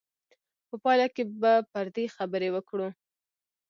[0.67, 2.87] په پایله کې به پر دې خبرې وکړو.